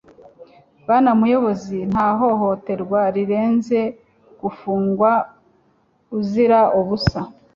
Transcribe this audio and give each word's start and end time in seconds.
Bwana 0.81 1.09
muyobozi 1.19 1.77
nta 1.91 2.07
hohoterwa 2.19 3.01
rirenze 3.15 3.79
gufungwa 4.41 5.11
uzira 6.17 6.59
ubusa 6.79 7.19